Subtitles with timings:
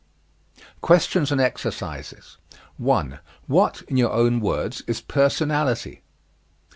[0.81, 2.37] QUESTIONS AND EXERCISES
[2.77, 3.19] 1.
[3.45, 6.01] What, in your own words, is personality?